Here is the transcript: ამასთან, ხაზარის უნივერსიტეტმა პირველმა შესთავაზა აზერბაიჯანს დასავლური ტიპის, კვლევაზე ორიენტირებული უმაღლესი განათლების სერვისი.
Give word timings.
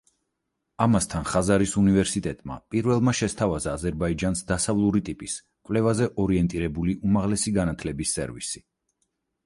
ამასთან, 0.85 1.27
ხაზარის 1.31 1.73
უნივერსიტეტმა 1.81 2.55
პირველმა 2.75 3.13
შესთავაზა 3.21 3.75
აზერბაიჯანს 3.79 4.41
დასავლური 4.55 5.03
ტიპის, 5.13 5.37
კვლევაზე 5.69 6.11
ორიენტირებული 6.25 6.99
უმაღლესი 7.11 7.57
განათლების 7.61 8.19
სერვისი. 8.21 8.69